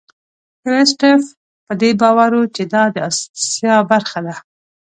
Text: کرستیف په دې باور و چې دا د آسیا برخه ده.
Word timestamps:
کرستیف 0.63 1.23
په 1.65 1.73
دې 1.81 1.91
باور 2.01 2.31
و 2.37 2.41
چې 2.55 2.63
دا 2.73 2.83
د 2.93 2.95
آسیا 3.09 3.75
برخه 3.91 4.19
ده. 4.25 4.35